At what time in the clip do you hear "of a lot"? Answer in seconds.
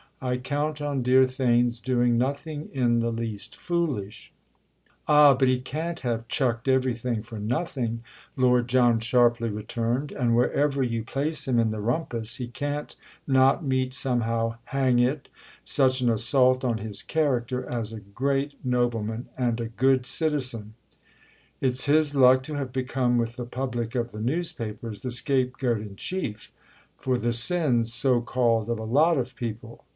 28.69-29.17